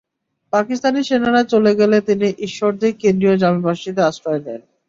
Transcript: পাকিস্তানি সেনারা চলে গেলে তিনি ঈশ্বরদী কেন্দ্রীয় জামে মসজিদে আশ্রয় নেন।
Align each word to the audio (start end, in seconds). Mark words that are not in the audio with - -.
পাকিস্তানি 0.53 0.99
সেনারা 1.03 1.41
চলে 1.43 1.71
গেলে 1.79 1.97
তিনি 2.07 2.27
ঈশ্বরদী 2.47 2.89
কেন্দ্রীয় 3.01 3.35
জামে 3.41 3.59
মসজিদে 3.65 4.01
আশ্রয় 4.09 4.41
নেন। 4.45 4.61